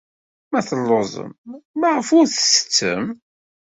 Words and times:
Ma 0.51 0.59
telluẓem, 0.67 1.31
maɣef 1.79 2.09
ur 2.17 2.25
tettettem? 2.27 3.05